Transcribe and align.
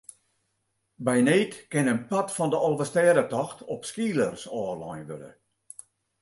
By 1.07 1.17
need 1.27 1.51
kin 1.71 1.91
in 1.93 2.01
part 2.09 2.29
fan 2.35 2.51
de 2.51 2.59
Alvestêdetocht 2.67 3.59
op 3.73 3.81
skeelers 3.89 4.43
ôflein 4.61 5.05
wurde. 5.09 5.31